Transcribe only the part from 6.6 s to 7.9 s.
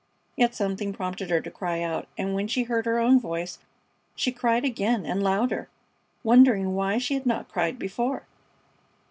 why she had not cried